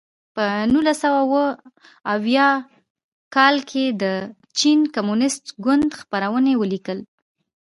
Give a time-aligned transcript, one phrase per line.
[0.35, 1.45] په نولس سوه اووه
[2.13, 2.49] اویا
[3.35, 4.03] کال کې د
[4.59, 6.99] چین کمونېست ګوند خپرونې ولیکل.